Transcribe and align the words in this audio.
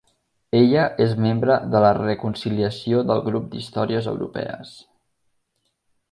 Ella 0.59 0.83
és 1.03 1.11
membre 1.25 1.57
del 1.75 1.85
la 1.87 1.91
Reconciliació 1.97 3.03
del 3.13 3.21
Grup 3.29 3.45
d'Històries 3.51 4.09
Europees. 4.13 4.73